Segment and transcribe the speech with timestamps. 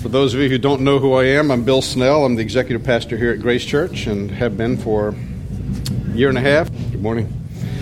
[0.00, 2.24] For those of you who don't know who I am, I'm Bill Snell.
[2.24, 6.38] I'm the executive pastor here at Grace Church and have been for a year and
[6.38, 6.70] a half.
[6.90, 7.30] Good morning.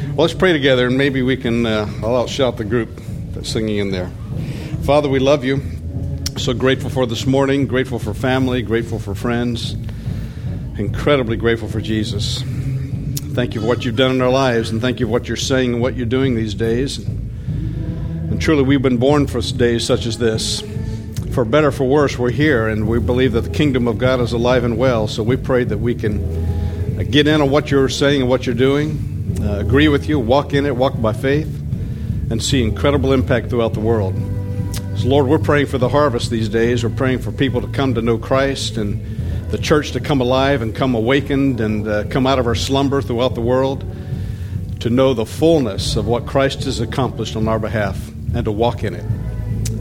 [0.08, 2.88] Well, let's pray together and maybe we can, uh, I'll outshout the group
[3.30, 4.10] that's singing in there.
[4.82, 5.62] Father, we love you.
[6.38, 9.76] So grateful for this morning, grateful for family, grateful for friends,
[10.76, 12.42] incredibly grateful for Jesus.
[12.42, 15.36] Thank you for what you've done in our lives, and thank you for what you're
[15.36, 16.98] saying and what you're doing these days.
[16.98, 20.64] And truly, we've been born for days such as this.
[21.32, 24.32] For better, for worse, we're here, and we believe that the kingdom of God is
[24.32, 25.06] alive and well.
[25.06, 26.18] So we pray that we can
[26.98, 30.18] uh, get in on what you're saying and what you're doing, uh, agree with you,
[30.18, 31.46] walk in it, walk by faith,
[32.30, 34.14] and see incredible impact throughout the world.
[34.96, 36.82] So, Lord, we're praying for the harvest these days.
[36.82, 39.00] We're praying for people to come to know Christ and
[39.50, 43.00] the church to come alive and come awakened and uh, come out of our slumber
[43.00, 43.84] throughout the world
[44.80, 48.84] to know the fullness of what Christ has accomplished on our behalf and to walk
[48.84, 49.04] in it.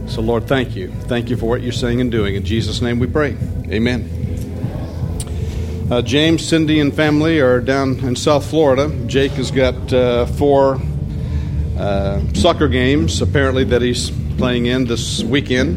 [0.08, 0.90] So, Lord, thank you.
[1.02, 2.34] Thank you for what you're saying and doing.
[2.34, 3.36] In Jesus' name we pray.
[3.70, 4.18] Amen.
[5.90, 8.90] Uh, James, Cindy, and family are down in South Florida.
[9.06, 10.80] Jake has got uh, four
[11.78, 15.76] uh, soccer games, apparently, that he's playing in this weekend.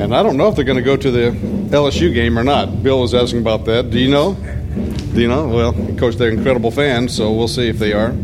[0.00, 1.30] And I don't know if they're going to go to the
[1.70, 2.82] LSU game or not.
[2.82, 3.90] Bill was asking about that.
[3.90, 4.34] Do you know?
[4.34, 5.46] Do you know?
[5.46, 8.14] Well, of course, they're incredible fans, so we'll see if they are.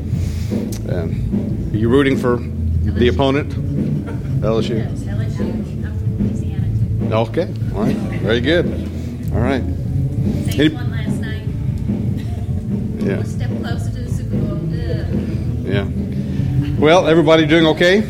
[0.88, 1.08] are
[1.76, 3.65] you rooting for the opponent?
[4.46, 4.76] LSU.
[4.78, 5.40] Yes, LSU.
[5.84, 6.68] I'm from Louisiana
[7.08, 7.14] too.
[7.14, 7.48] Okay.
[7.74, 7.96] All right.
[8.22, 8.66] Very good.
[9.34, 9.62] All right.
[10.44, 11.46] Saints Any- won last night.
[13.04, 13.16] Yeah.
[13.16, 14.56] One step closer to the Super Bowl.
[14.56, 15.66] Ugh.
[15.66, 16.78] Yeah.
[16.80, 18.00] Well, everybody doing okay?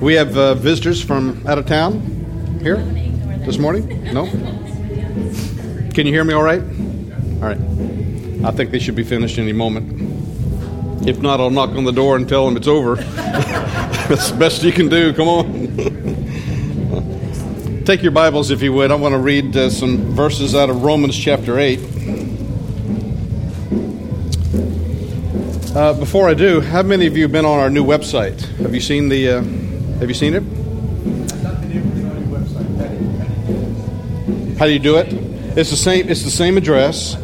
[0.00, 2.00] We have uh, visitors from out of town
[2.62, 3.46] here I'm gonna ignore that.
[3.46, 4.04] this morning.
[4.14, 4.26] No.
[5.94, 6.60] Can you hear me all right?
[6.62, 7.58] All right.
[8.44, 11.06] I think they should be finished any moment.
[11.08, 12.96] If not, I'll knock on the door and tell them it's over.
[14.10, 15.12] That's the best you can do.
[15.14, 15.44] Come on.
[17.84, 18.90] Take your Bibles, if you would.
[18.90, 21.78] I want to read uh, some verses out of Romans chapter 8.
[25.76, 28.40] Uh, before I do, how many of you have been on our new website?
[28.58, 29.28] Have you seen the?
[29.28, 29.44] Uh,
[30.00, 30.42] have you seen it?
[34.58, 35.06] How do you do it?
[35.56, 36.08] It's the same.
[36.08, 37.14] It's the same address.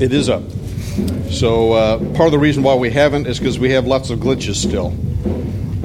[0.00, 0.44] It is up.
[1.30, 4.18] So uh, part of the reason why we haven't is because we have lots of
[4.18, 4.88] glitches still,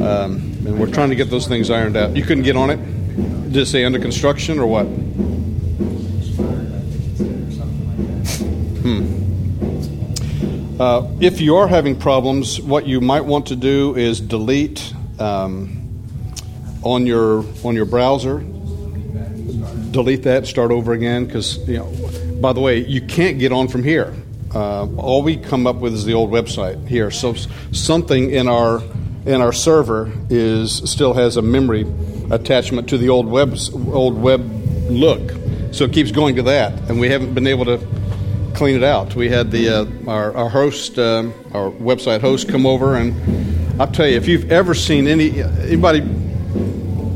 [0.06, 2.16] um, and we're trying to get those things ironed out.
[2.16, 2.78] You couldn't get on it.
[3.52, 4.88] Did it say under construction or what?
[10.80, 16.04] Uh, if you are having problems, what you might want to do is delete um,
[16.84, 18.46] on your on your browser.
[19.90, 21.26] Delete that, start over again.
[21.26, 24.14] Because you know, by the way, you can't get on from here.
[24.58, 27.12] Uh, all we come up with is the old website here.
[27.12, 27.36] So
[27.72, 28.82] something in our
[29.28, 31.86] in our server is still has a memory
[32.32, 33.56] attachment to the old web
[33.92, 34.42] old web
[34.90, 35.30] look.
[35.74, 37.78] So it keeps going to that, and we haven't been able to
[38.56, 39.14] clean it out.
[39.14, 43.92] We had the uh, our, our host, um, our website host, come over, and I'll
[43.92, 46.02] tell you, if you've ever seen any anybody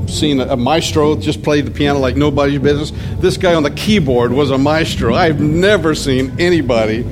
[0.08, 4.32] seen a maestro just play the piano like nobody's business, this guy on the keyboard
[4.32, 5.16] was a maestro.
[5.16, 7.04] I've never seen anybody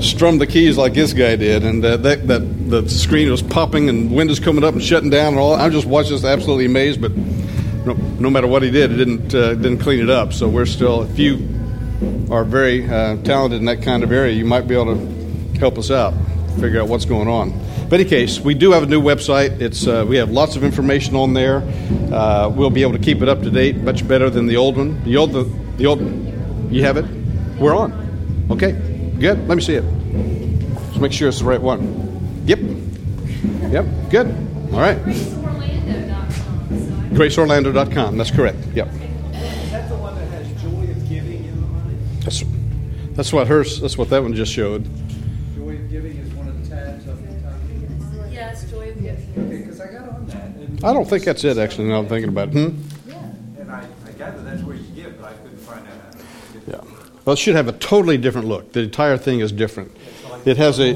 [0.00, 3.88] strum the keys like this guy did, and uh, that that the screen was popping
[3.88, 5.54] and windows coming up and shutting down and all.
[5.54, 7.12] I just watched this absolutely amazed, but.
[7.84, 10.32] No, no matter what he did, it didn't uh, didn't clean it up.
[10.32, 11.02] So we're still.
[11.02, 11.48] If you
[12.30, 15.78] are very uh, talented in that kind of area, you might be able to help
[15.78, 16.14] us out,
[16.60, 17.50] figure out what's going on.
[17.88, 19.60] But any case, we do have a new website.
[19.60, 21.56] It's uh, we have lots of information on there.
[22.12, 24.76] Uh, we'll be able to keep it up to date, much better than the old
[24.76, 25.02] one.
[25.04, 25.42] The old the,
[25.76, 26.00] the old
[26.72, 27.04] you have it.
[27.58, 27.92] We're on.
[28.50, 28.72] Okay,
[29.18, 29.46] good.
[29.48, 29.82] Let me see it.
[29.84, 32.42] Let's make sure it's the right one.
[32.46, 32.58] Yep.
[33.70, 33.86] Yep.
[34.10, 34.26] Good.
[34.72, 34.98] All right.
[34.98, 37.10] GraceOrlando.com.
[37.10, 38.16] GraceOrlando.com.
[38.18, 38.58] That's correct.
[38.74, 38.88] Yep.
[38.88, 42.24] Is that the one that has joy of giving in on it?
[42.24, 42.42] That's
[43.14, 43.80] that's what hers.
[43.80, 44.84] That's what that one just showed.
[45.54, 47.52] Joy of giving is one of the tabs up the top.
[48.30, 49.46] Yes, Joy of Giving.
[49.46, 50.84] Okay, because I got on that.
[50.84, 51.58] I don't think that's it.
[51.58, 52.52] Actually, now I'm thinking about it.
[52.52, 52.70] Hmm?
[53.60, 56.22] and I, I gather that's where you give, but I couldn't find that out.
[56.66, 56.80] Yeah.
[57.24, 58.72] Well, it should have a totally different look.
[58.72, 59.96] The entire thing is different.
[60.44, 60.92] It has a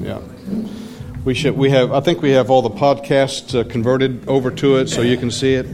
[0.00, 0.20] yeah.
[1.24, 1.56] We should.
[1.56, 1.92] We have.
[1.92, 5.30] I think we have all the podcasts uh, converted over to it, so you can
[5.30, 5.66] see it.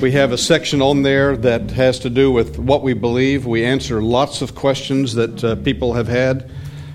[0.00, 3.44] We have a section on there that has to do with what we believe.
[3.44, 6.50] We answer lots of questions that uh, people have had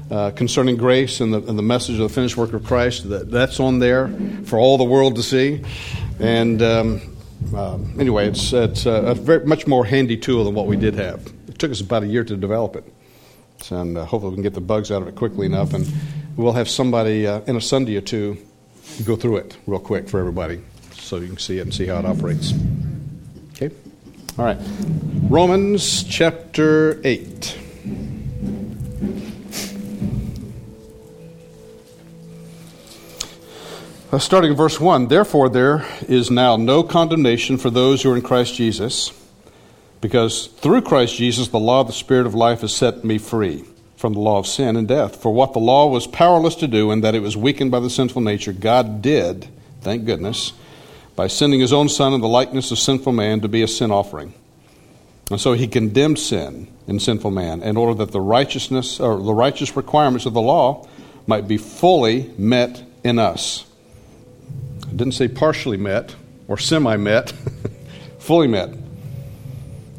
[0.10, 3.08] uh, concerning grace and the, and the message of the finished work of Christ.
[3.08, 4.08] That, that's on there
[4.46, 5.62] for all the world to see.
[6.20, 7.16] And um,
[7.56, 10.96] um, anyway, it's it's a, a very much more handy tool than what we did
[10.96, 11.35] have.
[11.66, 12.84] Took us about a year to develop it,
[13.72, 15.74] and uh, hopefully we can get the bugs out of it quickly enough.
[15.74, 15.92] And
[16.36, 18.38] we'll have somebody uh, in a Sunday or two
[19.04, 21.98] go through it real quick for everybody so you can see it and see how
[21.98, 22.54] it operates.
[23.54, 23.74] Okay?
[24.38, 24.60] All right.
[25.28, 27.58] Romans chapter 8.
[34.12, 38.16] Uh, starting in verse 1 Therefore, there is now no condemnation for those who are
[38.16, 39.12] in Christ Jesus,
[40.02, 43.64] because through Christ Jesus the law of the Spirit of life has set me free
[43.98, 45.22] from the law of sin and death.
[45.22, 47.90] For what the law was powerless to do, and that it was weakened by the
[47.90, 49.48] sinful nature, God did,
[49.82, 50.54] thank goodness,
[51.16, 53.92] by sending his own Son in the likeness of sinful man to be a sin
[53.92, 54.34] offering.
[55.32, 59.34] And so he condemned sin in sinful man in order that the righteousness or the
[59.34, 60.88] righteous requirements of the law
[61.26, 63.66] might be fully met in us
[64.96, 66.16] I didn't say partially met
[66.48, 67.34] or semi met,
[68.20, 68.70] fully met,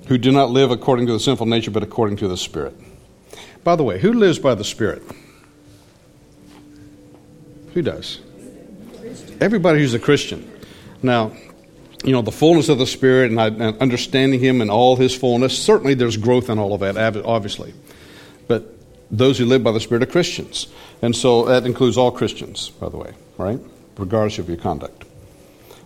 [0.07, 2.75] who do not live according to the sinful nature, but according to the Spirit.
[3.65, 5.03] By the way, who lives by the Spirit?
[7.75, 8.21] Who does?
[9.41, 10.51] Everybody who's a Christian.
[11.03, 11.33] Now,
[12.05, 15.59] you know, the fullness of the Spirit and, and understanding Him in all His fullness,
[15.59, 17.75] certainly there's growth in all of that, obviously.
[18.49, 18.75] But
[19.11, 20.69] those who live by the Spirit are Christians.
[21.03, 23.61] And so that includes all Christians, by the way, right?
[23.99, 25.05] regardless of your conduct.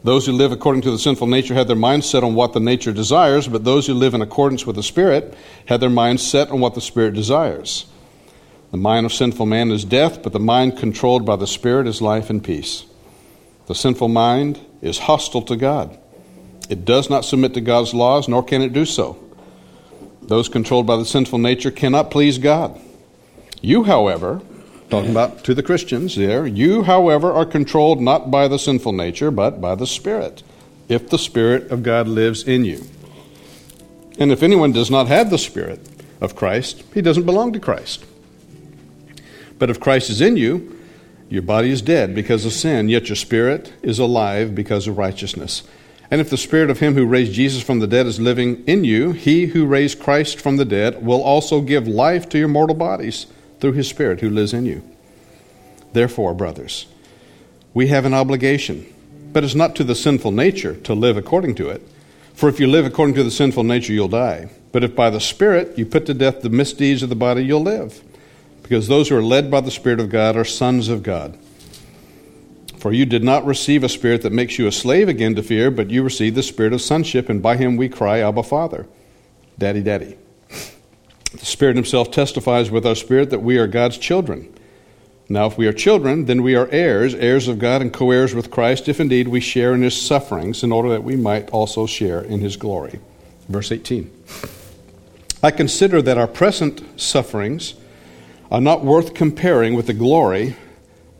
[0.02, 2.60] Those who live according to the sinful nature had their minds set on what the
[2.60, 5.34] nature desires, but those who live in accordance with the Spirit
[5.66, 7.86] had their minds set on what the Spirit desires.
[8.70, 12.00] The mind of sinful man is death, but the mind controlled by the Spirit is
[12.00, 12.86] life and peace.
[13.66, 15.98] The sinful mind is hostile to God.
[16.70, 19.18] It does not submit to God's laws, nor can it do so.
[20.22, 22.80] Those controlled by the sinful nature cannot please God.
[23.60, 24.40] You, however,
[24.90, 26.46] Talking about to the Christians there.
[26.46, 30.42] You, however, are controlled not by the sinful nature, but by the Spirit,
[30.88, 32.84] if the Spirit of God lives in you.
[34.18, 35.80] And if anyone does not have the Spirit
[36.20, 38.04] of Christ, he doesn't belong to Christ.
[39.60, 40.76] But if Christ is in you,
[41.28, 45.62] your body is dead because of sin, yet your spirit is alive because of righteousness.
[46.10, 48.82] And if the spirit of him who raised Jesus from the dead is living in
[48.82, 52.74] you, he who raised Christ from the dead will also give life to your mortal
[52.74, 53.26] bodies
[53.60, 54.82] through his Spirit who lives in you.
[55.92, 56.86] Therefore, brothers,
[57.74, 58.86] we have an obligation,
[59.32, 61.82] but it's not to the sinful nature to live according to it.
[62.34, 64.50] For if you live according to the sinful nature, you'll die.
[64.72, 67.62] But if by the Spirit you put to death the misdeeds of the body, you'll
[67.62, 68.02] live.
[68.62, 71.36] Because those who are led by the Spirit of God are sons of God.
[72.78, 75.70] For you did not receive a spirit that makes you a slave again to fear,
[75.70, 78.86] but you received the spirit of sonship, and by him we cry, Abba, Father.
[79.58, 80.16] Daddy, Daddy.
[81.32, 84.52] The Spirit Himself testifies with our spirit that we are God's children.
[85.28, 88.34] Now, if we are children, then we are heirs, heirs of God and co heirs
[88.34, 91.86] with Christ, if indeed we share in His sufferings, in order that we might also
[91.86, 92.98] share in His glory.
[93.48, 94.10] Verse 18
[95.42, 97.74] I consider that our present sufferings
[98.50, 100.56] are not worth comparing with the glory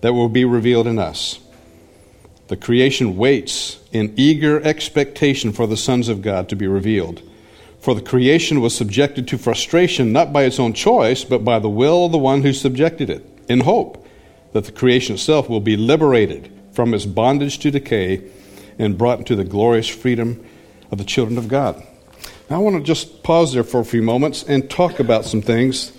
[0.00, 1.38] that will be revealed in us.
[2.48, 7.22] The creation waits in eager expectation for the sons of God to be revealed.
[7.80, 11.68] For the creation was subjected to frustration not by its own choice, but by the
[11.68, 14.06] will of the one who subjected it, in hope
[14.52, 18.22] that the creation itself will be liberated from its bondage to decay
[18.78, 20.44] and brought into the glorious freedom
[20.90, 21.82] of the children of God.
[22.50, 25.40] Now, I want to just pause there for a few moments and talk about some
[25.40, 25.92] things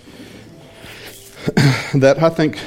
[1.94, 2.60] that I think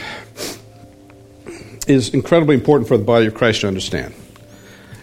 [1.87, 4.13] is incredibly important for the body of Christ to understand.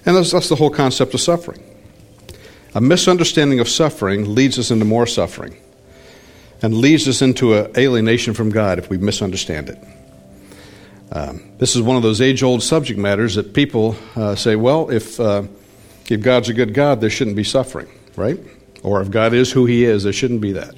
[0.04, 1.62] And that's, that's the whole concept of suffering.
[2.74, 5.56] A misunderstanding of suffering leads us into more suffering
[6.62, 9.78] and leads us into an alienation from God if we misunderstand it.
[11.10, 14.88] Um, this is one of those age old subject matters that people uh, say, well,
[14.88, 15.42] if, uh,
[16.08, 18.38] if God's a good God, there shouldn't be suffering, right?
[18.82, 20.74] Or if God is who He is, there shouldn't be that.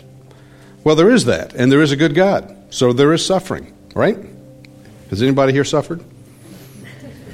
[0.82, 4.18] Well, there is that, and there is a good God, so there is suffering, right?
[5.10, 6.02] Has anybody here suffered?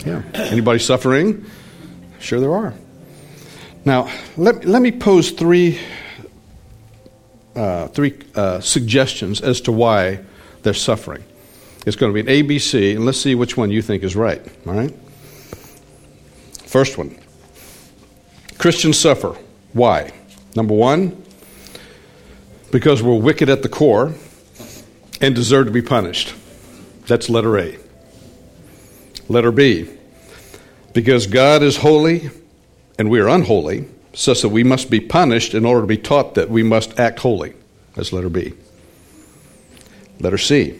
[0.04, 0.22] Yeah.
[0.34, 1.46] Anybody suffering?
[2.18, 2.74] Sure, there are.
[3.84, 5.80] Now, let, let me pose three,
[7.56, 10.20] uh, three uh, suggestions as to why
[10.62, 11.24] they're suffering.
[11.86, 14.42] It's going to be an ABC, and let's see which one you think is right.
[14.66, 14.94] All right?
[16.66, 17.16] First one
[18.58, 19.34] Christians suffer.
[19.72, 20.12] Why?
[20.54, 21.24] Number one,
[22.70, 24.14] because we're wicked at the core
[25.20, 26.34] and deserve to be punished.
[27.06, 27.78] That's letter A.
[29.28, 29.88] Letter B,
[30.92, 32.30] because God is holy
[33.00, 36.34] and we are unholy, such that we must be punished in order to be taught
[36.34, 37.54] that we must act holy.
[37.94, 38.52] That's letter B.
[40.20, 40.78] Letter C.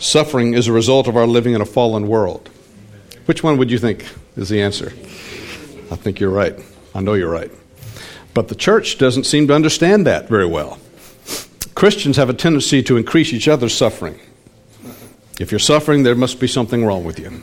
[0.00, 2.50] Suffering is a result of our living in a fallen world.
[3.26, 4.88] Which one would you think is the answer?
[5.92, 6.58] I think you're right.
[6.96, 7.52] I know you're right.
[8.34, 10.80] But the church doesn't seem to understand that very well.
[11.76, 14.18] Christians have a tendency to increase each other's suffering.
[15.38, 17.40] If you're suffering, there must be something wrong with you.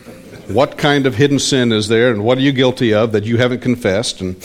[0.48, 3.38] What kind of hidden sin is there, and what are you guilty of that you
[3.38, 4.22] haven't confessed?
[4.22, 4.36] And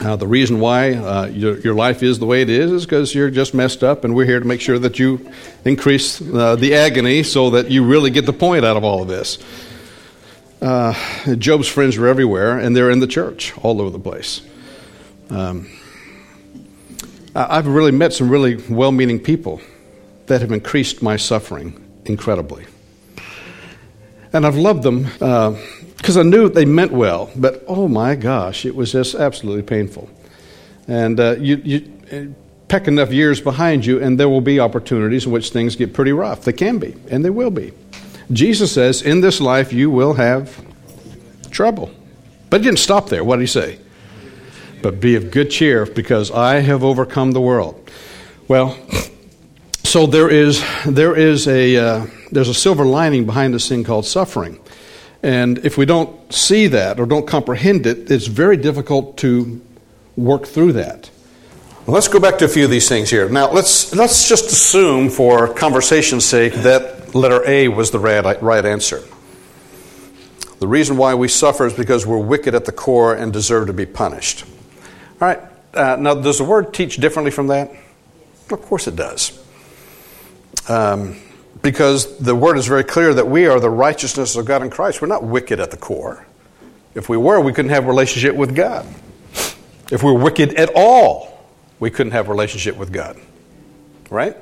[0.00, 3.14] uh, the reason why uh, your, your, life is the way it is is because
[3.14, 5.30] you're just messed up, and we're here to make sure that you
[5.66, 9.08] increase uh, the agony so that you really get the point out of all of
[9.08, 9.38] this.
[10.62, 10.94] Uh,
[11.36, 14.40] Job's friends are everywhere, and they're in the church all over the place.
[15.28, 15.70] Um,
[17.34, 19.60] I've really met some really well meaning people
[20.26, 22.64] that have increased my suffering incredibly.
[24.34, 28.66] And I've loved them because uh, I knew they meant well, but oh my gosh,
[28.66, 30.10] it was just absolutely painful.
[30.88, 32.34] And uh, you, you
[32.66, 36.12] peck enough years behind you, and there will be opportunities in which things get pretty
[36.12, 36.42] rough.
[36.42, 37.72] They can be, and they will be.
[38.32, 40.60] Jesus says, In this life you will have
[41.52, 41.92] trouble.
[42.50, 43.22] But he didn't stop there.
[43.22, 43.78] What did he say?
[44.82, 47.88] But be of good cheer, because I have overcome the world.
[48.48, 48.76] Well,
[49.94, 54.04] so there is there is a uh, there's a silver lining behind this thing called
[54.04, 54.58] suffering,
[55.22, 59.62] and if we don't see that or don't comprehend it, it's very difficult to
[60.16, 61.08] work through that.
[61.86, 63.28] Well, let's go back to a few of these things here.
[63.28, 68.64] Now let's let's just assume, for conversation's sake, that letter A was the right, right
[68.64, 69.00] answer.
[70.58, 73.72] The reason why we suffer is because we're wicked at the core and deserve to
[73.72, 74.44] be punished.
[75.20, 75.40] All right.
[75.72, 77.70] Uh, now, does the word teach differently from that?
[78.50, 79.43] Of course it does.
[80.68, 81.16] Um,
[81.62, 85.00] because the word is very clear that we are the righteousness of God in Christ.
[85.00, 86.26] We're not wicked at the core.
[86.94, 88.86] If we were, we couldn't have relationship with God.
[89.90, 91.46] If we were wicked at all,
[91.80, 93.18] we couldn't have relationship with God.
[94.10, 94.36] Right?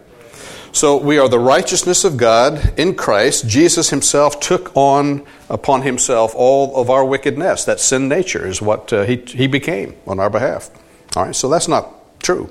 [0.73, 3.47] So we are the righteousness of God in Christ.
[3.47, 7.65] Jesus himself took on upon himself all of our wickedness.
[7.67, 10.71] That sin nature is what uh, he, he became on our behalf.
[11.15, 12.51] All right, so that's not true.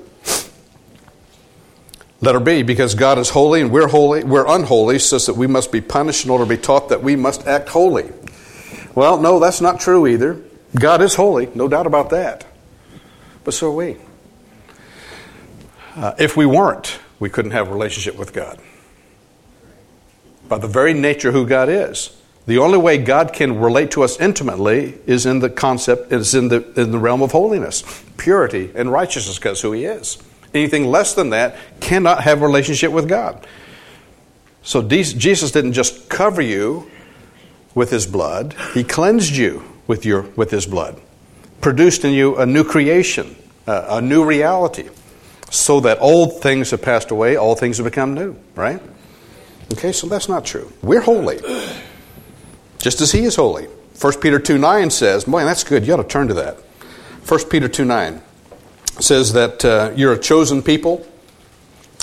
[2.22, 5.72] Letter be, because God is holy and we're holy, we're unholy, says that we must
[5.72, 8.12] be punished in order to be taught that we must act holy.
[8.94, 10.40] Well, no, that's not true either.
[10.78, 12.46] God is holy, no doubt about that.
[13.42, 13.96] But so are we.
[15.96, 18.60] Uh, if we weren't, we couldn't have a relationship with God.
[20.48, 22.16] By the very nature who God is.
[22.46, 26.48] The only way God can relate to us intimately is in the concept, is in
[26.48, 27.82] the, in the realm of holiness,
[28.16, 30.18] purity, and righteousness, because who He is.
[30.54, 33.46] Anything less than that cannot have a relationship with God.
[34.62, 36.90] So Jesus didn't just cover you
[37.74, 41.00] with his blood, he cleansed you with, your, with his blood,
[41.60, 43.34] produced in you a new creation,
[43.66, 44.90] uh, a new reality,
[45.50, 48.80] so that old things have passed away, all things have become new, right?
[49.72, 50.70] Okay, so that's not true.
[50.82, 51.38] We're holy,
[52.78, 53.66] just as he is holy.
[54.00, 55.86] 1 Peter 2 9 says, boy, that's good.
[55.86, 56.56] You ought to turn to that.
[57.26, 58.20] 1 Peter 2 9
[59.00, 61.06] says that uh, you're a chosen people,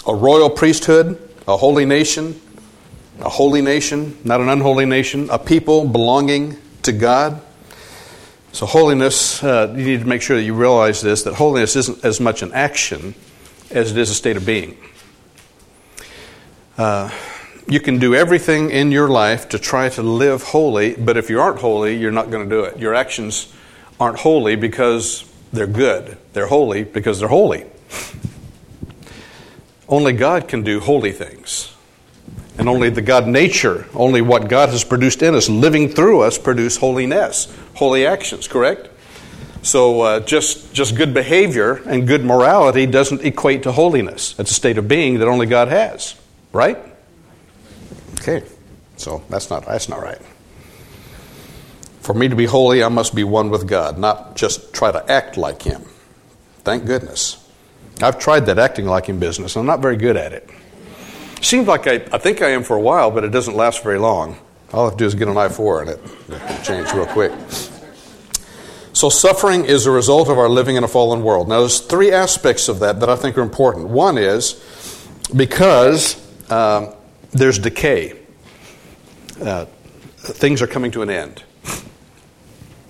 [0.07, 1.17] a royal priesthood,
[1.47, 2.39] a holy nation,
[3.19, 7.41] a holy nation, not an unholy nation, a people belonging to God.
[8.51, 12.03] So, holiness, uh, you need to make sure that you realize this that holiness isn't
[12.03, 13.13] as much an action
[13.69, 14.77] as it is a state of being.
[16.77, 17.11] Uh,
[17.67, 21.39] you can do everything in your life to try to live holy, but if you
[21.39, 22.79] aren't holy, you're not going to do it.
[22.79, 23.53] Your actions
[23.99, 26.17] aren't holy because they're good.
[26.39, 27.65] They're holy because they're holy.
[29.89, 31.75] Only God can do holy things.
[32.57, 36.37] And only the God nature, only what God has produced in us, living through us,
[36.37, 38.87] produce holiness, holy actions, correct?
[39.63, 44.33] So uh, just, just good behavior and good morality doesn't equate to holiness.
[44.39, 46.15] It's a state of being that only God has,
[46.53, 46.77] right?
[48.21, 48.43] Okay,
[48.95, 50.21] so that's not, that's not right.
[51.99, 55.11] For me to be holy, I must be one with God, not just try to
[55.11, 55.83] act like Him.
[56.69, 57.43] Thank goodness.
[57.99, 59.55] I've tried that acting like Him business.
[59.55, 60.47] I'm not very good at it.
[61.41, 63.97] Seems like I, I think I am for a while, but it doesn't last very
[63.97, 64.37] long.
[64.71, 67.31] All I have to do is get an I4 and it, change real quick.
[68.93, 71.49] So, suffering is a result of our living in a fallen world.
[71.49, 73.87] Now, there's three aspects of that that I think are important.
[73.87, 74.63] One is
[75.35, 76.21] because
[76.51, 76.93] um,
[77.31, 78.13] there's decay,
[79.41, 79.65] uh,
[80.17, 81.43] things are coming to an end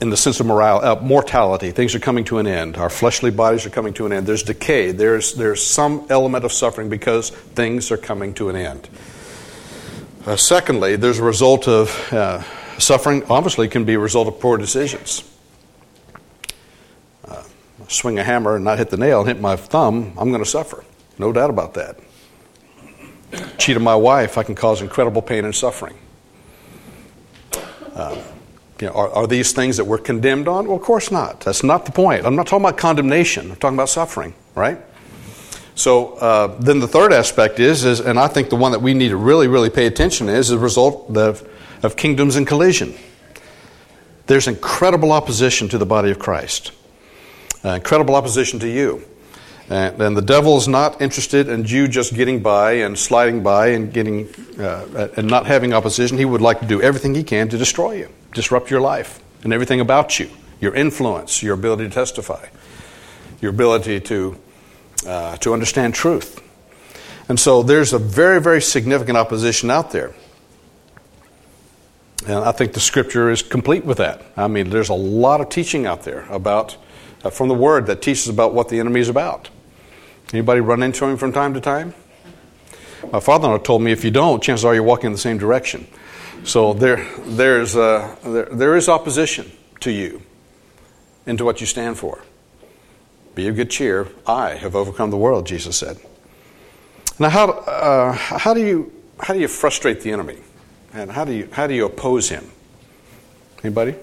[0.01, 1.71] in the sense of moral, uh, mortality.
[1.71, 2.77] Things are coming to an end.
[2.77, 4.27] Our fleshly bodies are coming to an end.
[4.27, 4.91] There's decay.
[4.91, 8.89] There's, there's some element of suffering because things are coming to an end.
[10.25, 12.41] Uh, secondly, there's a result of uh,
[12.79, 15.23] suffering, obviously, can be a result of poor decisions.
[17.27, 17.43] Uh,
[17.87, 20.49] swing a hammer and not hit the nail and hit my thumb, I'm going to
[20.49, 20.83] suffer.
[21.17, 21.97] No doubt about that.
[23.57, 25.97] Cheat on my wife, I can cause incredible pain and suffering.
[28.79, 30.67] You know, are, are, these things that we're condemned on?
[30.67, 31.41] Well, of course not.
[31.41, 32.25] That's not the point.
[32.25, 33.51] I'm not talking about condemnation.
[33.51, 34.79] I'm talking about suffering, right?
[35.79, 38.93] So uh, then the third aspect is, is, and I think the one that we
[38.93, 41.47] need to really, really pay attention is, is the result of,
[41.83, 42.93] of kingdoms in collision.
[44.27, 46.73] there's incredible opposition to the body of Christ,
[47.63, 49.03] uh, incredible opposition to you.
[49.69, 53.67] And, and, the devil is not interested in you just getting by and sliding by
[53.67, 54.27] and getting
[54.59, 56.17] uh, and not having opposition.
[56.17, 59.53] He would like to do everything he can to destroy you, disrupt your life and
[59.53, 62.47] everything about you, your influence, your ability to testify,
[63.41, 64.37] your ability to
[65.07, 66.41] uh, to understand truth.
[67.29, 70.13] And so there's a very, very significant opposition out there.
[72.27, 74.21] And I think the scripture is complete with that.
[74.35, 76.75] I mean, there's a lot of teaching out there about,
[77.23, 79.49] uh, from the Word, that teaches about what the enemy is about.
[80.33, 81.93] Anybody run into him from time to time?
[83.11, 85.87] My father-in-law told me if you don't, chances are you're walking in the same direction.
[86.43, 90.21] So there, there's, uh, there, there is opposition to you
[91.25, 92.23] into what you stand for.
[93.35, 94.07] Be of good cheer.
[94.25, 95.97] I have overcome the world, Jesus said.
[97.19, 100.37] Now, how, uh, how, do, you, how do you frustrate the enemy?
[100.93, 102.49] And how do you, how do you oppose him?
[103.63, 103.95] Anybody?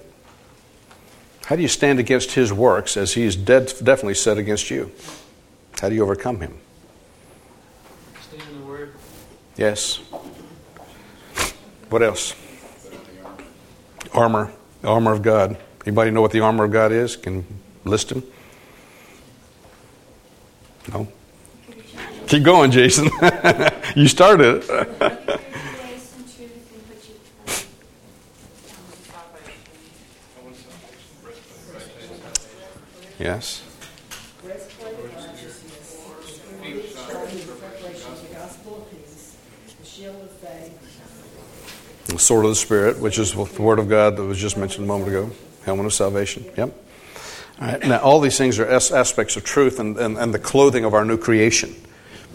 [1.47, 4.93] How do you stand against his works as he's dead, definitely said against you?
[5.81, 6.59] How do you overcome him?
[8.21, 8.93] Stand in the Word.
[9.57, 10.01] Yes.
[11.89, 12.35] What else?
[14.13, 14.53] Armor.
[14.83, 15.57] The armor of God.
[15.87, 17.15] Anybody know what the armor of God is?
[17.17, 17.47] Can
[17.85, 18.25] list them?
[20.93, 21.09] No?
[22.27, 23.09] Keep going, Jason.
[23.97, 24.65] you started
[33.21, 33.63] yes.
[34.43, 36.03] breastplate of righteousness,
[36.61, 39.37] feet shod with the preparation of the gospel of peace,
[39.79, 40.87] the shield of faith,
[42.17, 44.85] The sword of the Spirit, which is the Word of God that was just mentioned
[44.85, 45.31] a moment ago,
[45.67, 46.47] helmet of salvation.
[46.57, 46.75] Yep.
[47.61, 47.87] All right.
[47.87, 51.05] Now, all these things are aspects of truth and, and, and the clothing of our
[51.05, 51.75] new creation.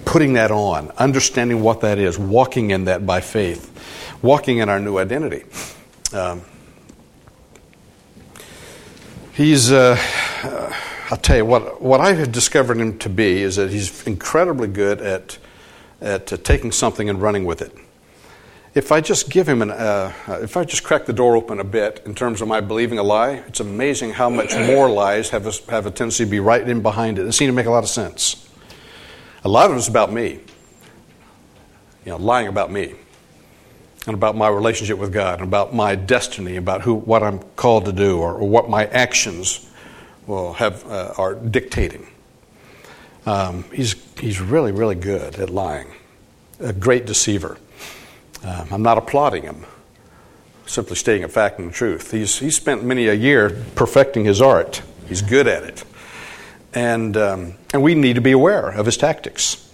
[0.05, 4.79] Putting that on, understanding what that is, walking in that by faith, walking in our
[4.79, 5.45] new identity.
[6.13, 6.43] Um,
[9.33, 9.97] he's, uh,
[10.43, 10.73] uh,
[11.09, 14.67] I'll tell you, what, what I have discovered him to be is that he's incredibly
[14.67, 15.39] good at,
[15.99, 17.75] at uh, taking something and running with it
[18.73, 21.63] if I just give him an, uh, if I just crack the door open a
[21.63, 25.45] bit in terms of my believing a lie, it's amazing how much more lies have
[25.45, 27.27] a, have a tendency to be right in behind it.
[27.27, 28.47] It seems to make a lot of sense.
[29.43, 30.39] A lot of it's about me,
[32.05, 32.95] you know, lying about me,
[34.07, 37.85] and about my relationship with God, and about my destiny, about who, what I'm called
[37.85, 39.69] to do, or, or what my actions
[40.27, 42.07] will have uh, are dictating.
[43.25, 45.87] Um, he's he's really really good at lying,
[46.59, 47.57] a great deceiver.
[48.43, 49.65] Um, I'm not applauding him,
[50.65, 52.11] simply stating a fact and the truth.
[52.11, 55.83] He's, he's spent many a year perfecting his art, he's good at it.
[56.73, 59.69] And, um, and we need to be aware of his tactics.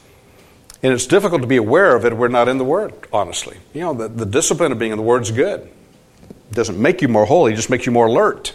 [0.84, 3.58] And it's difficult to be aware of it if we're not in the Word, honestly.
[3.73, 5.62] You know, the, the discipline of being in the Word is good.
[5.62, 8.53] It doesn't make you more holy, it just makes you more alert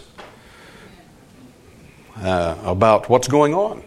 [2.17, 3.83] uh, about what's going on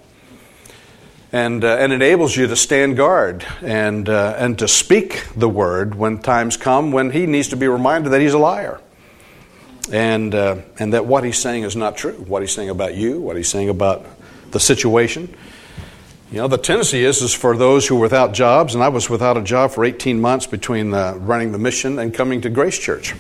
[1.33, 5.95] and, uh, and enables you to stand guard and, uh, and to speak the word
[5.95, 8.81] when times come when he needs to be reminded that he's a liar
[9.93, 12.15] and, uh, and that what he's saying is not true.
[12.15, 14.05] What he's saying about you, what he's saying about
[14.51, 15.35] the situation.
[16.31, 19.09] You know, the tendency is, is for those who are without jobs, and I was
[19.09, 22.79] without a job for 18 months between uh, running the mission and coming to Grace
[22.79, 23.15] Church.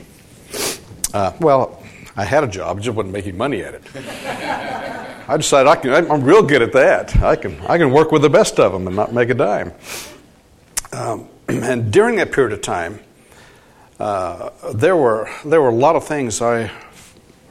[1.14, 1.82] Uh, well,
[2.16, 3.82] I had a job, just wasn't making money at it.
[5.28, 7.20] I decided I can, I'm real good at that.
[7.20, 9.72] I can, I can work with the best of them and not make a dime.
[10.92, 13.00] Um, and during that period of time,
[13.98, 16.70] uh, there, were, there were a lot of things I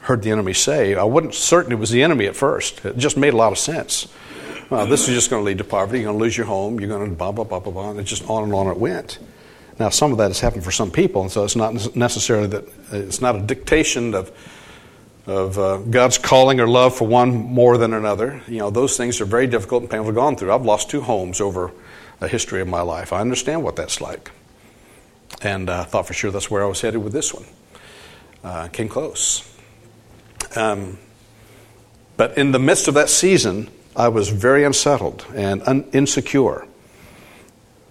[0.00, 0.94] heard the enemy say.
[0.94, 2.84] I wasn't certain it was the enemy at first.
[2.84, 4.08] It just made a lot of sense.
[4.70, 5.98] Uh, this is just going to lead to poverty.
[5.98, 6.80] You're going to lose your home.
[6.80, 7.90] You're going to blah, blah, blah, blah, blah.
[7.90, 9.18] And it's just on and on it went.
[9.78, 12.64] Now, some of that has happened for some people, and so it's not necessarily that
[12.92, 14.32] it's not a dictation of
[15.26, 18.40] of uh, God's calling or love for one more than another.
[18.46, 20.52] You know, those things are very difficult and painful to go through.
[20.52, 21.72] I've lost two homes over
[22.20, 23.12] a history of my life.
[23.12, 24.30] I understand what that's like.
[25.42, 27.44] And I uh, thought for sure that's where I was headed with this one.
[28.44, 29.52] Uh, came close.
[30.54, 30.98] Um,
[32.16, 36.66] but in the midst of that season, I was very unsettled and un- insecure.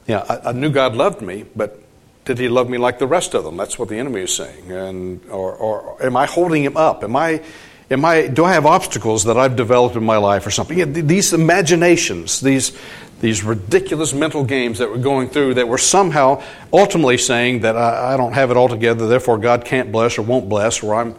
[0.08, 1.82] Yeah, I, I knew God loved me, but
[2.26, 3.56] did he love me like the rest of them?
[3.56, 4.72] That's what the enemy is saying.
[4.72, 7.04] And, or, or am I holding him up?
[7.04, 7.44] Am I,
[7.92, 10.78] am I, do I have obstacles that I've developed in my life or something?
[10.78, 12.78] Yeah, these imaginations, these,
[13.22, 16.42] these ridiculous mental games that we're going through that were somehow
[16.74, 20.24] ultimately saying that I, I don't have it all together, therefore God can't bless or
[20.24, 21.16] won't bless, or I'm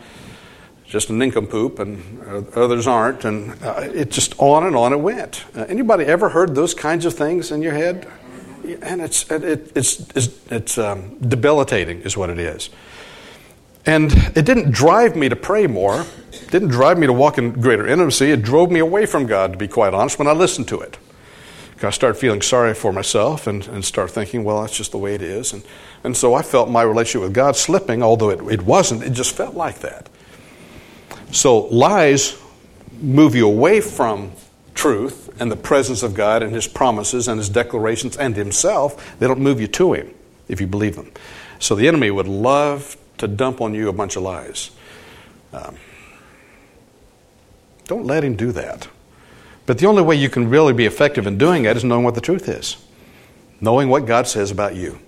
[0.85, 3.25] just a nincompoop and others aren't.
[3.25, 5.45] And uh, it just on and on it went.
[5.55, 8.09] Uh, anybody ever heard those kinds of things in your head?
[8.75, 12.71] And it's it, it's it's, it's um, debilitating, is what it is.
[13.85, 17.53] And it didn't drive me to pray more, it didn't drive me to walk in
[17.53, 18.33] greater intimacy.
[18.33, 20.99] It drove me away from God, to be quite honest, when I listened to it.
[21.83, 25.15] I started feeling sorry for myself and, and start thinking, well, that's just the way
[25.15, 25.53] it is.
[25.53, 25.63] And,
[26.05, 29.37] and so I felt my relationship with God slipping, although it, it wasn't, it just
[29.37, 30.09] felt like that.
[31.33, 32.41] So lies
[33.01, 34.33] move you away from
[34.87, 39.19] truth and the presence of God and His promises and His declarations and Himself.
[39.19, 40.15] They don't move you to Him
[40.49, 41.11] if you believe them.
[41.59, 44.71] So the enemy would love to dump on you a bunch of lies.
[45.53, 45.77] Um,
[47.87, 48.89] don't let him do that.
[49.65, 52.15] But the only way you can really be effective in doing that is knowing what
[52.15, 52.77] the truth is,
[53.61, 55.01] knowing what God says about you,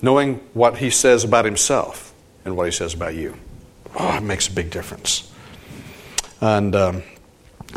[0.00, 2.14] knowing what He says about Himself
[2.46, 3.36] and what He says about you.
[3.98, 5.30] Oh, it makes a big difference.
[6.40, 7.02] And um,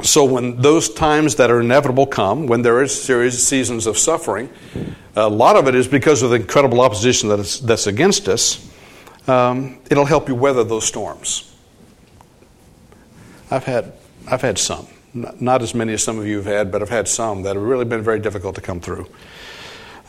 [0.02, 4.50] so, when those times that are inevitable come, when there is serious seasons of suffering,
[5.16, 8.68] a lot of it is because of the incredible opposition that is, that's against us.
[9.28, 11.54] Um, it'll help you weather those storms.
[13.52, 13.94] I've had,
[14.28, 14.88] I've had some.
[15.14, 17.64] Not, as many as some of you have had, but I've had some that have
[17.64, 19.08] really been very difficult to come through.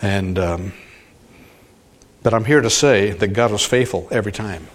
[0.01, 0.73] And, um,
[2.23, 4.69] but I'm here to say that God was faithful every time.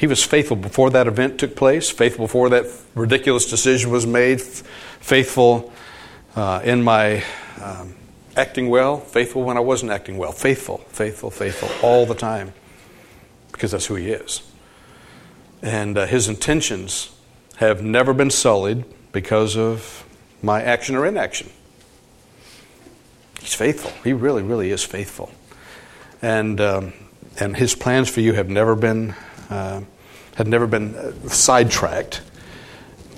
[0.00, 4.40] He was faithful before that event took place, faithful before that ridiculous decision was made,
[4.40, 5.70] faithful
[6.34, 7.22] uh, in my
[7.62, 7.94] um,
[8.34, 12.54] acting well, faithful when I wasn't acting well, faithful, faithful, faithful all the time,
[13.52, 14.40] because that's who He is.
[15.60, 17.14] And uh, His intentions
[17.56, 20.06] have never been sullied because of
[20.42, 21.50] my action or inaction.
[23.40, 23.92] He's faithful.
[24.02, 25.30] He really, really is faithful.
[26.22, 26.94] And, um,
[27.38, 29.14] and his plans for you have never been,
[29.50, 29.82] uh,
[30.36, 32.22] have never been uh, sidetracked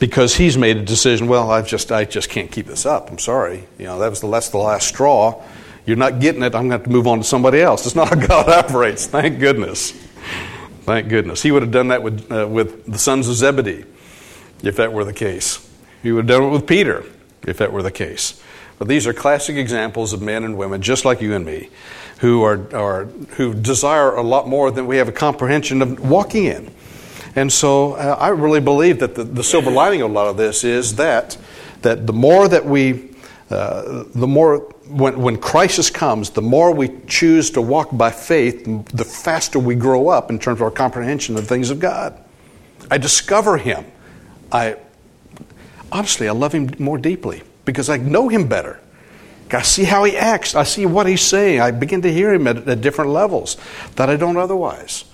[0.01, 1.29] because he's made a decision.
[1.29, 3.11] Well, I've just, I just can't keep this up.
[3.11, 3.69] I'm sorry.
[3.79, 5.41] You know, that was the, that's the last straw.
[5.87, 6.55] You're not getting it.
[6.55, 7.87] I'm going to have to move on to somebody else.
[7.87, 9.07] It's not how God operates.
[9.07, 9.93] Thank goodness.
[10.83, 11.43] Thank goodness.
[11.43, 13.85] He would have done that with, uh, with the sons of Zebedee
[14.63, 15.69] if that were the case.
[16.03, 17.05] He would have done it with Peter
[17.47, 18.43] if that were the case.
[18.79, 21.69] But these are classic examples of men and women, just like you and me,
[22.23, 23.05] who are, are
[23.37, 26.71] who desire a lot more than we have a comprehension of walking in.
[27.35, 30.37] And so uh, I really believe that the, the, silver lining of a lot of
[30.37, 31.37] this is that
[31.81, 33.11] that the more that we,
[33.51, 38.65] uh, the more when, when crisis comes, the more we choose to walk by faith,
[38.93, 42.17] the faster we grow up in terms of our comprehension of things of God.
[42.89, 43.85] I discover Him.
[44.53, 44.77] I
[45.91, 48.81] honestly, I love him more deeply because I know him better.
[49.55, 50.55] I see how he acts.
[50.55, 51.61] I see what he's saying.
[51.61, 53.57] I begin to hear him at, at different levels
[53.97, 55.05] that I don't otherwise.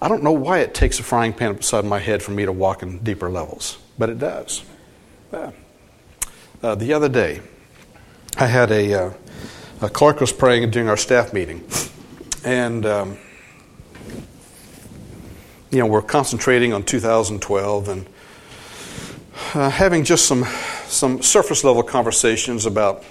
[0.00, 2.52] I don't know why it takes a frying pan beside my head for me to
[2.52, 4.64] walk in deeper levels, but it does.
[5.32, 5.52] Yeah.
[6.62, 7.40] Uh, the other day,
[8.36, 9.12] I had a, uh,
[9.80, 11.64] a Clark was praying during our staff meeting,
[12.44, 13.18] and um,
[15.70, 18.06] you know we're concentrating on 2012 and
[19.54, 20.44] uh, having just some,
[20.86, 23.04] some surface level conversations about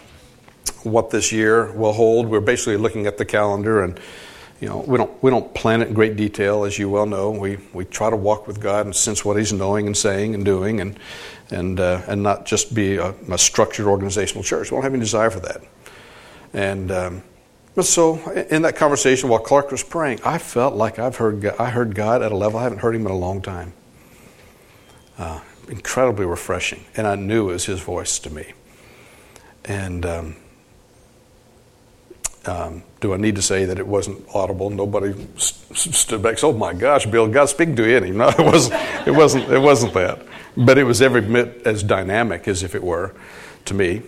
[0.84, 2.28] what this year will hold.
[2.28, 4.00] We're basically looking at the calendar and
[4.60, 7.32] you know, we don't, we don't plan it in great detail, as you well know.
[7.32, 10.46] We, we try to walk with God and sense what He's knowing and saying and
[10.46, 11.00] doing and,
[11.50, 14.70] and, uh, and not just be a, a, structured organizational church.
[14.70, 15.64] We don't have any desire for that.
[16.54, 17.24] And um,
[17.74, 21.56] but so in that conversation while Clark was praying, I felt like I've heard God,
[21.58, 23.74] I heard God at a level I haven't heard Him in a long time.
[25.18, 28.54] Uh, incredibly refreshing, and I knew it was his voice to me.
[29.64, 30.36] And um,
[32.46, 34.70] um, do I need to say that it wasn't audible?
[34.70, 36.44] Nobody st- stood back.
[36.44, 38.14] oh my gosh, Bill, God speaking to you.
[38.14, 39.08] No, it wasn't.
[39.08, 39.52] It wasn't.
[39.52, 40.26] It wasn't that.
[40.58, 43.16] But it was every bit as dynamic as if it were
[43.66, 44.02] to me.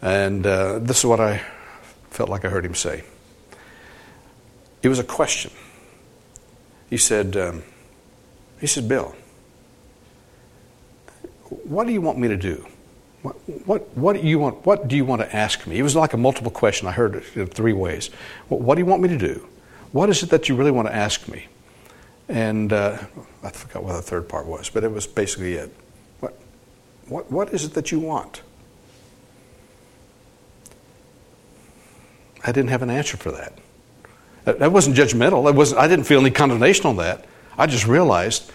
[0.00, 1.42] And uh, this is what I
[2.10, 3.02] felt like I heard him say.
[4.82, 5.50] It was a question.
[6.88, 7.64] He said, um,
[8.60, 9.14] "He said, Bill."
[11.64, 12.66] what do you want me to do?
[13.22, 13.34] What,
[13.66, 15.78] what, what, do you want, what do you want to ask me?
[15.78, 16.86] It was like a multiple question.
[16.86, 18.10] I heard it in three ways.
[18.48, 19.46] What, what do you want me to do?
[19.92, 21.46] What is it that you really want to ask me?
[22.28, 22.98] And uh,
[23.42, 25.74] I forgot what the third part was, but it was basically it.
[26.20, 26.38] What,
[27.08, 28.42] what, what is it that you want?
[32.44, 33.52] I didn't have an answer for that.
[34.44, 35.48] That wasn't judgmental.
[35.50, 37.26] It wasn't, I didn't feel any condemnation on that.
[37.58, 38.50] I just realized,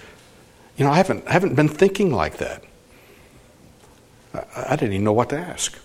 [0.77, 2.63] you know, I haven't, I haven't been thinking like that.
[4.33, 5.77] I didn't even know what to ask.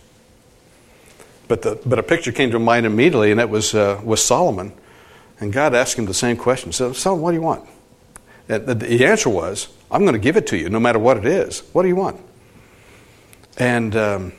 [1.49, 4.73] But, the, but a picture came to mind immediately, and it was, uh, Solomon.
[5.41, 6.73] And God asked him the same question.
[6.73, 7.69] So, Solomon, what do you want?
[8.49, 11.27] And the answer was, I'm going to give it to you no matter what it
[11.27, 11.61] is.
[11.73, 12.21] What do you want?
[13.59, 14.33] And, um,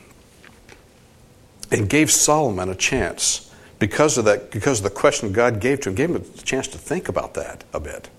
[1.70, 5.88] and gave Solomon a chance because of that, because of the question God gave to
[5.90, 8.10] him, gave him a chance to think about that a bit.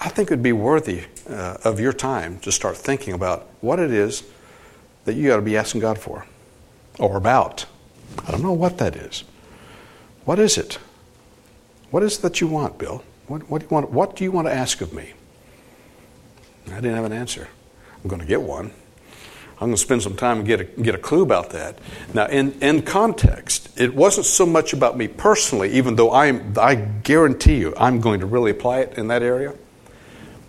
[0.00, 3.78] I think it would be worthy uh, of your time to start thinking about what
[3.78, 4.24] it is
[5.04, 6.26] that you got to be asking God for
[6.98, 7.66] or about.
[8.26, 9.24] I don't know what that is.
[10.24, 10.78] What is it?
[11.90, 13.04] What is it that you want, Bill?
[13.26, 15.12] What, what, do, you want, what do you want to ask of me?
[16.66, 17.48] I didn't have an answer.
[18.02, 18.72] I'm going to get one.
[19.54, 21.78] I'm going to spend some time and get a, get a clue about that.
[22.12, 26.74] Now, in, in context, it wasn't so much about me personally, even though I'm, I
[26.74, 29.54] guarantee you I'm going to really apply it in that area.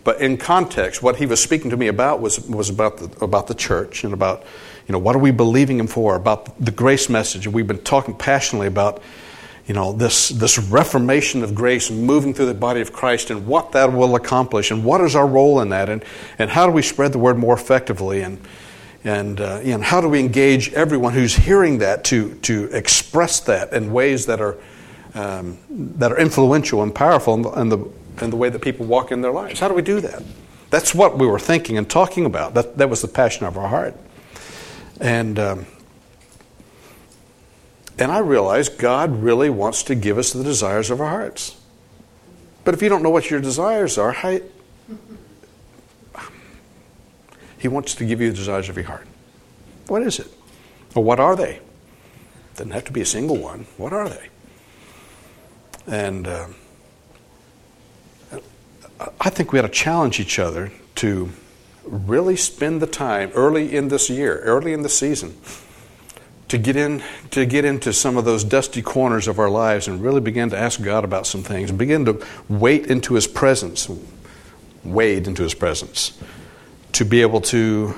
[0.05, 3.47] But in context, what he was speaking to me about was, was about, the, about
[3.47, 4.43] the church and about,
[4.87, 7.47] you know, what are we believing him for, about the grace message.
[7.47, 9.01] We've been talking passionately about,
[9.65, 13.71] you know, this, this reformation of grace moving through the body of Christ and what
[13.71, 16.05] that will accomplish and what is our role in that and,
[16.37, 18.39] and how do we spread the word more effectively and,
[19.03, 23.73] and uh, know, how do we engage everyone who's hearing that to, to express that
[23.73, 24.55] in ways that are,
[25.15, 27.89] um, that are influential and powerful in the, in the
[28.21, 29.59] and the way that people walk in their lives.
[29.59, 30.23] How do we do that?
[30.69, 32.53] That's what we were thinking and talking about.
[32.53, 33.95] That, that was the passion of our heart.
[34.99, 35.65] And, um,
[37.97, 41.57] and I realized God really wants to give us the desires of our hearts.
[42.63, 44.39] But if you don't know what your desires are, how,
[47.57, 49.07] He wants to give you the desires of your heart.
[49.87, 50.27] What is it?
[50.95, 51.59] Or what are they?
[52.55, 53.65] Doesn't have to be a single one.
[53.77, 54.29] What are they?
[55.87, 56.27] And.
[56.27, 56.55] Um,
[59.19, 61.29] I think we ought to challenge each other to
[61.83, 65.35] really spend the time early in this year, early in the season,
[66.47, 70.01] to get in to get into some of those dusty corners of our lives and
[70.01, 73.89] really begin to ask God about some things begin to wait into His presence,
[74.83, 76.17] wade into His presence,
[76.93, 77.95] to be able to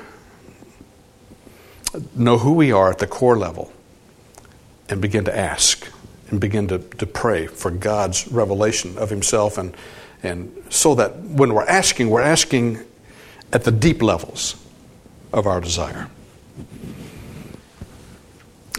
[2.16, 3.72] know who we are at the core level
[4.90, 5.92] and begin to ask
[6.30, 9.76] and begin to, to pray for God's revelation of Himself and
[10.24, 12.80] and so that when we're asking, we're asking
[13.54, 14.56] at the deep levels
[15.32, 16.10] of our desire.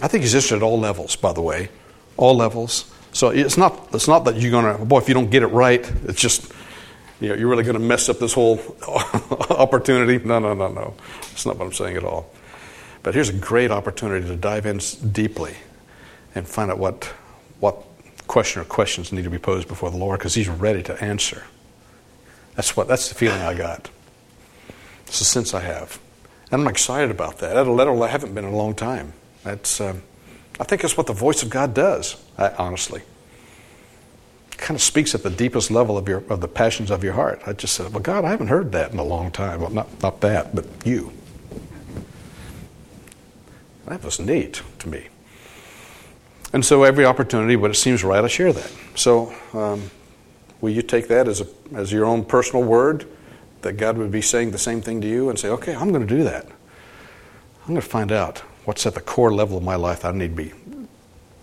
[0.01, 1.69] I think he's interested at all levels, by the way,
[2.17, 2.91] all levels.
[3.11, 5.91] So it's not it's not that you're gonna boy if you don't get it right,
[6.05, 6.51] it's just
[7.19, 8.59] you know you're really gonna mess up this whole
[9.49, 10.23] opportunity.
[10.25, 10.93] No, no, no, no.
[11.21, 12.31] That's not what I'm saying at all.
[13.01, 14.79] But here's a great opportunity to dive in
[15.11, 15.55] deeply
[16.35, 17.11] and find out what
[17.59, 17.83] what
[18.27, 21.43] question or questions need to be posed before the Lord because He's ready to answer.
[22.55, 23.89] That's what that's the feeling I got.
[25.07, 25.99] It's the sense I have,
[26.51, 27.57] and I'm excited about that.
[27.57, 29.13] At a level I haven't been in a long time.
[29.43, 30.03] That's um,
[30.59, 32.15] I think that's what the voice of God does.
[32.37, 33.01] I, honestly,
[34.51, 37.13] it kind of speaks at the deepest level of your of the passions of your
[37.13, 37.41] heart.
[37.47, 39.61] I just said, "Well, God, I haven't heard that in a long time.
[39.61, 41.11] Well, not not that, but you."
[43.87, 45.07] That was neat to me.
[46.51, 48.71] And so every opportunity, when it seems right, I share that.
[48.95, 49.91] So um,
[50.61, 53.07] will you take that as, a, as your own personal word
[53.61, 56.07] that God would be saying the same thing to you and say, okay, I'm going
[56.07, 56.45] to do that.
[56.45, 60.35] I'm going to find out what's at the core level of my life I need
[60.35, 60.53] to be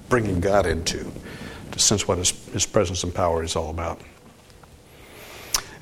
[0.09, 1.11] bringing God into
[1.73, 4.01] to sense what His, his presence and power is all about.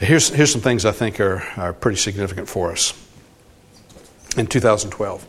[0.00, 2.92] Here's, here's some things I think are, are pretty significant for us
[4.36, 5.26] in 2012.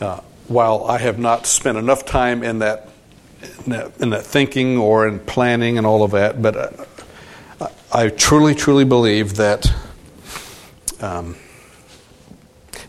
[0.00, 2.88] Uh, while I have not spent enough time in that,
[3.64, 8.08] in that, in that thinking or in planning and all of that, but uh, I
[8.08, 9.72] truly, truly believe that
[11.00, 11.36] um,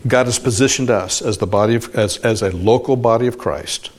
[0.06, 3.90] God has positioned us as the body of, as, as a local body of Christ,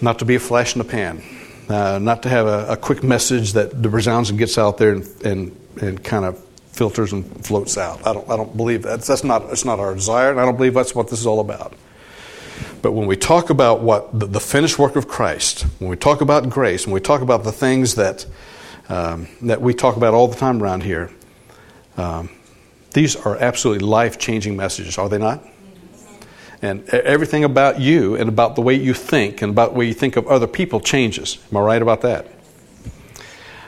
[0.00, 1.22] not to be a flash in the pan,
[1.68, 5.06] uh, not to have a, a, quick message that resounds and gets out there and,
[5.24, 8.06] and, and kind of filters and floats out.
[8.06, 9.02] I don't, I don't believe that.
[9.02, 11.40] That's not, that's not our desire, and I don't believe that's what this is all
[11.40, 11.74] about.
[12.80, 16.20] But when we talk about what the, the finished work of Christ, when we talk
[16.20, 18.26] about grace, when we talk about the things that,
[18.88, 21.10] um, that we talk about all the time around here,
[21.96, 22.30] um,
[22.92, 25.44] these are absolutely life changing messages, are they not?
[26.60, 29.94] And everything about you and about the way you think and about the way you
[29.94, 31.38] think of other people changes.
[31.50, 32.28] Am I right about that?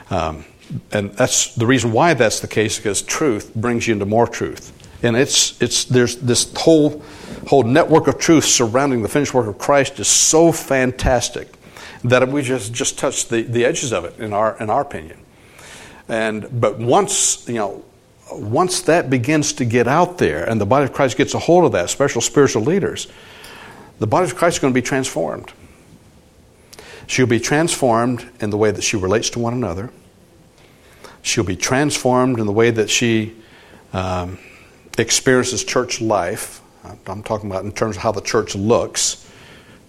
[0.09, 0.45] Um,
[0.91, 4.71] and that's the reason why that's the case because truth brings you into more truth.
[5.03, 7.03] And it's it's there's this whole
[7.47, 11.47] whole network of truth surrounding the finished work of christ is so fantastic
[12.03, 15.19] that we just just touched the, the edges of it in our in our opinion.
[16.07, 17.83] And but once you know
[18.31, 21.65] once that begins to get out there and the body of christ gets a hold
[21.65, 23.07] of that special spiritual leaders
[23.99, 25.53] the body of christ is going to be transformed.
[27.07, 29.91] She'll be transformed in the way that she relates to one another
[31.25, 33.33] She'll be transformed in the way that she
[33.93, 34.37] um,
[34.95, 36.61] experiences church life.
[37.07, 39.27] I'm talking about in terms of how the church looks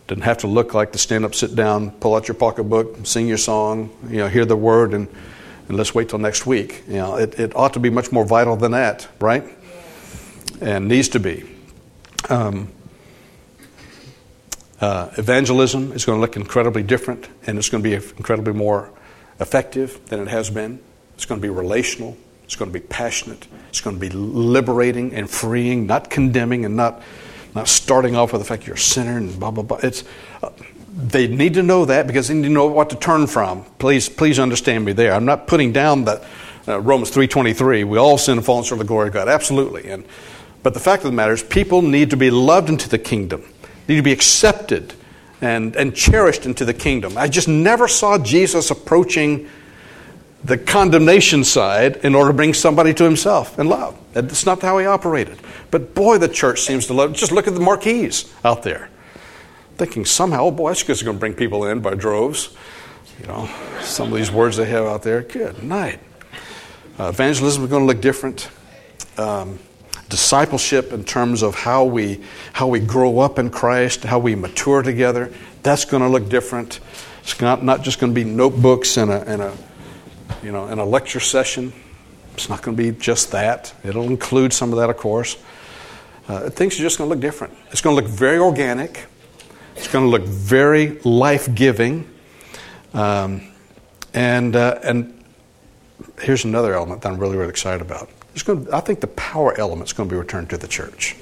[0.06, 3.28] Doesn't have to look like the stand up, sit down, pull out your pocketbook, sing
[3.28, 5.08] your song, you know, hear the word, and,
[5.68, 6.84] and let's wait till next week.
[6.88, 9.44] You know, it, it ought to be much more vital than that, right?
[10.62, 11.44] And needs to be.
[12.30, 12.68] Um,
[14.80, 18.90] uh, evangelism is going to look incredibly different, and it's going to be incredibly more
[19.38, 20.80] effective than it has been.
[21.16, 22.16] It's going to be relational.
[22.44, 23.46] It's going to be passionate.
[23.70, 27.02] It's going to be liberating and freeing, not condemning and not
[27.54, 29.78] not starting off with the fact you're a sinner and blah blah blah.
[29.82, 30.04] It's
[30.42, 30.50] uh,
[30.96, 33.64] they need to know that because they need to know what to turn from.
[33.78, 35.12] Please, please understand me there.
[35.12, 36.22] I'm not putting down that
[36.68, 37.82] uh, Romans three twenty three.
[37.82, 39.28] We all sin and fall short of the glory of God.
[39.28, 40.04] Absolutely, and
[40.62, 43.44] but the fact of the matter is, people need to be loved into the kingdom.
[43.88, 44.94] Need to be accepted
[45.40, 47.18] and and cherished into the kingdom.
[47.18, 49.48] I just never saw Jesus approaching
[50.44, 53.98] the condemnation side in order to bring somebody to himself and love.
[54.12, 55.38] That's not how he operated.
[55.70, 57.12] But boy, the church seems to love.
[57.14, 58.88] Just look at the marquees out there.
[59.76, 62.54] Thinking somehow, oh boy, that's just going to bring people in by droves.
[63.20, 65.22] You know, some of these words they have out there.
[65.22, 66.00] Good night.
[66.98, 68.48] Uh, evangelism is going to look different.
[69.18, 69.58] Um,
[70.08, 72.20] discipleship in terms of how we
[72.52, 75.32] how we grow up in Christ, how we mature together.
[75.62, 76.80] That's going to look different.
[77.22, 79.56] It's not, not just going to be notebooks and a, and a
[80.42, 81.72] you know, in a lecture session.
[82.34, 83.74] It's not going to be just that.
[83.84, 85.36] It'll include some of that, of course.
[86.28, 87.54] Uh, things are just going to look different.
[87.70, 89.06] It's going to look very organic.
[89.76, 92.08] It's going to look very life giving.
[92.92, 93.42] Um,
[94.12, 95.24] and, uh, and
[96.20, 98.10] here's another element that I'm really, really excited about.
[98.34, 101.16] To, I think the power element is going to be returned to the church.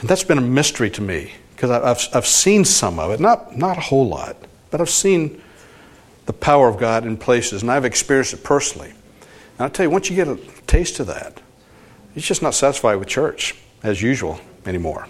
[0.00, 3.56] And that's been a mystery to me because I've, I've seen some of it, not,
[3.56, 4.36] not a whole lot,
[4.70, 5.42] but I've seen
[6.28, 8.90] the power of God in places, and I've experienced it personally.
[8.90, 10.36] And I'll tell you, once you get a
[10.66, 11.40] taste of that,
[12.14, 15.08] you're just not satisfied with church as usual anymore.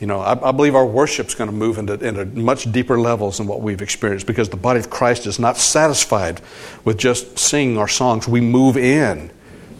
[0.00, 3.38] You know, I, I believe our worship's going to move into, into much deeper levels
[3.38, 6.40] than what we've experienced because the body of Christ is not satisfied
[6.84, 8.26] with just singing our songs.
[8.26, 9.30] We move in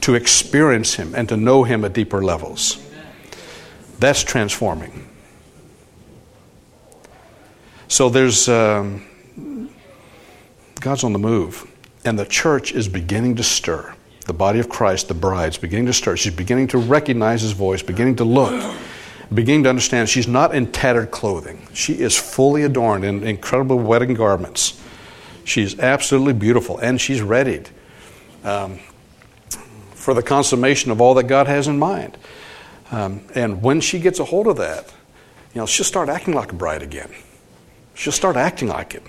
[0.02, 2.80] to experience Him and to know Him at deeper levels.
[3.98, 5.08] That's transforming.
[7.88, 8.48] So there's.
[8.48, 9.04] Um,
[10.86, 11.68] God's on the move.
[12.04, 13.92] And the church is beginning to stir.
[14.26, 16.16] The body of Christ, the bride, is beginning to stir.
[16.16, 18.72] She's beginning to recognize his voice, beginning to look,
[19.34, 21.66] beginning to understand she's not in tattered clothing.
[21.74, 24.80] She is fully adorned in incredible wedding garments.
[25.42, 27.68] She's absolutely beautiful, and she's readied
[28.44, 28.78] um,
[29.90, 32.16] for the consummation of all that God has in mind.
[32.92, 34.94] Um, and when she gets a hold of that,
[35.52, 37.10] you know, she'll start acting like a bride again.
[37.94, 39.02] She'll start acting like it.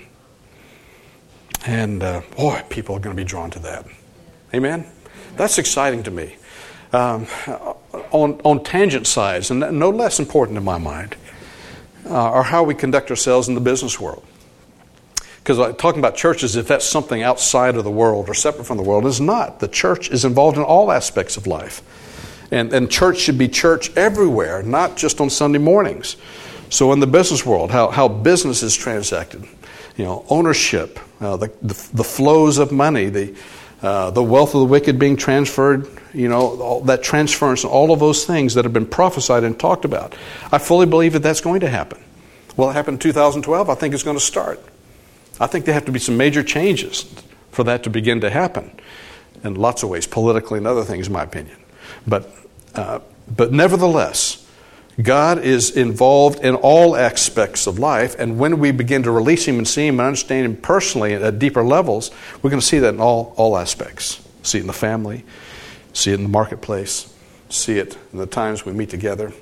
[1.65, 3.85] And uh, boy, people are going to be drawn to that.
[4.53, 4.85] Amen?
[5.35, 6.35] That's exciting to me.
[6.93, 7.27] Um,
[8.11, 11.15] on, on tangent sides, and no less important in my mind,
[12.05, 14.25] uh, are how we conduct ourselves in the business world.
[15.47, 18.83] Because talking about churches, if that's something outside of the world or separate from the
[18.83, 19.59] world, is not.
[19.59, 21.81] The church is involved in all aspects of life.
[22.51, 26.17] And, and church should be church everywhere, not just on Sunday mornings.
[26.69, 29.47] So, in the business world, how, how business is transacted,
[29.97, 33.35] you know, ownership, uh, the, the, the, flows of money, the,
[33.81, 37.99] uh, the wealth of the wicked being transferred, you know, all that transference, all of
[37.99, 40.15] those things that have been prophesied and talked about.
[40.51, 42.03] I fully believe that that's going to happen.
[42.55, 43.69] Will it happen in 2012?
[43.69, 44.63] I think it's going to start.
[45.39, 47.03] I think there have to be some major changes
[47.51, 48.71] for that to begin to happen
[49.43, 51.57] in lots of ways, politically and other things, in my opinion.
[52.05, 52.31] But,
[52.75, 52.99] uh,
[53.35, 54.46] but nevertheless,
[55.01, 59.57] God is involved in all aspects of life, and when we begin to release Him
[59.57, 62.09] and see Him and understand Him personally at deeper levels,
[62.41, 64.19] we're going to see that in all, all aspects.
[64.41, 65.23] See it in the family,
[65.93, 67.13] see it in the marketplace,
[67.49, 69.33] see it in the times we meet together,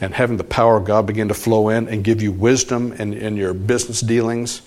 [0.00, 3.12] and having the power of God begin to flow in and give you wisdom in,
[3.12, 4.62] in your business dealings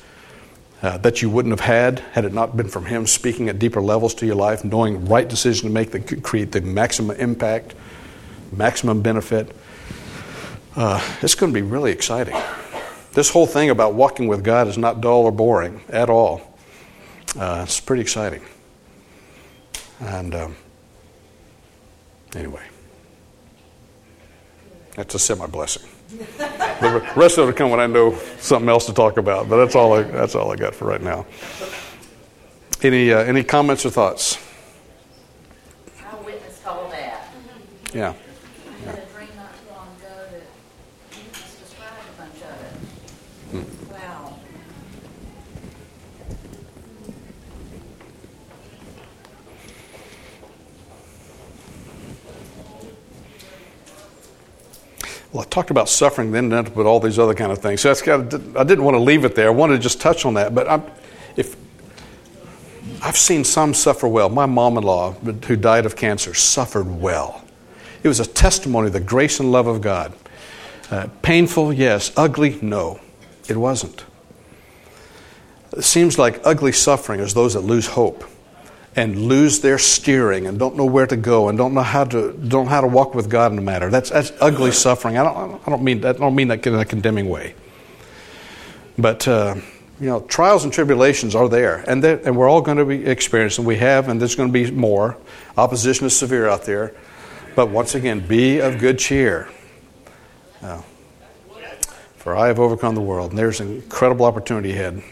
[0.81, 3.81] uh, that you wouldn't have had had it not been from Him speaking at deeper
[3.81, 7.75] levels to your life, knowing right decision to make that could create the maximum impact,
[8.51, 9.55] maximum benefit
[10.75, 12.35] uh, it's going to be really exciting.
[13.13, 16.41] This whole thing about walking with God is not dull or boring at all.
[17.37, 18.41] Uh, it's pretty exciting.
[19.99, 20.55] And um,
[22.35, 22.63] anyway,
[24.95, 25.89] that's a semi blessing.
[26.09, 29.49] the rest of it will come when I know something else to talk about.
[29.49, 31.25] But that's all I, that's all I got for right now.
[32.81, 34.37] Any uh, any comments or thoughts?
[36.05, 37.29] I witnessed all that.
[37.93, 38.13] Yeah.
[55.33, 57.81] Well, I talked about suffering, then ended up all these other kind of things.
[57.81, 58.33] So that's got.
[58.55, 59.47] I didn't want to leave it there.
[59.47, 60.53] I wanted to just touch on that.
[60.53, 60.83] But I'm,
[61.35, 61.55] if
[63.01, 67.43] I've seen some suffer well, my mom-in-law, who died of cancer, suffered well.
[68.03, 70.13] It was a testimony of the grace and love of God.
[70.91, 72.11] Uh, painful, yes.
[72.15, 72.99] Ugly, no.
[73.47, 74.05] It wasn't.
[75.75, 78.23] It seems like ugly suffering is those that lose hope
[78.95, 82.33] and lose their steering and don't know where to go and don't know how to
[82.33, 83.89] don't know how to walk with God in the matter.
[83.89, 85.17] That's that's ugly suffering.
[85.17, 87.55] I don't I don't mean that I don't mean that in a condemning way.
[88.97, 89.55] But uh,
[89.99, 93.65] you know, trials and tribulations are there, and and we're all going to be experiencing.
[93.65, 95.17] We have, and there's going to be more.
[95.57, 96.93] Opposition is severe out there,
[97.55, 99.49] but once again, be of good cheer.
[100.61, 100.81] Uh,
[102.15, 105.03] for I have overcome the world, and there's an incredible opportunity ahead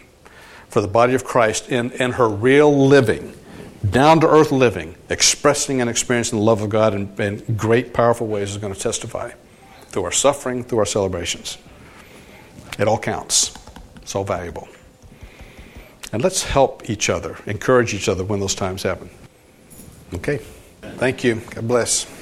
[0.69, 3.33] for the body of Christ in, in her real living,
[3.89, 8.27] down to earth living, expressing and experiencing the love of God in, in great, powerful
[8.27, 9.31] ways is going to testify
[9.87, 11.57] through our suffering, through our celebrations.
[12.79, 13.53] It all counts,
[14.01, 14.67] it's all valuable.
[16.13, 19.09] And let's help each other, encourage each other when those times happen.
[20.13, 20.37] Okay?
[20.81, 21.41] Thank you.
[21.51, 22.20] God bless.